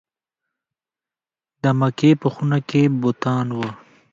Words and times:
د 1.61 1.63
مکې 1.79 2.11
په 2.21 2.27
خونه 2.33 2.59
کې 2.69 2.81
بوتان 3.01 3.47
وو. 3.57 3.69